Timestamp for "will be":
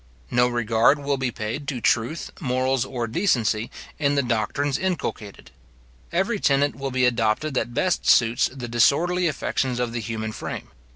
0.97-1.29, 6.75-7.05